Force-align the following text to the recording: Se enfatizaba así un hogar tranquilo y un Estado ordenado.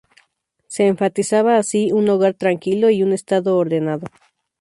Se 0.65 0.87
enfatizaba 0.87 1.57
así 1.59 1.91
un 1.91 2.09
hogar 2.09 2.33
tranquilo 2.33 2.89
y 2.89 3.03
un 3.03 3.13
Estado 3.13 3.55
ordenado. 3.59 4.07